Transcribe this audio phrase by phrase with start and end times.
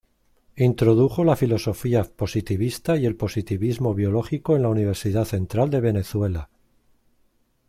[0.55, 6.49] Introdujo la filosofía positivista y el positivismo biológico en la Universidad Central de Venezuela.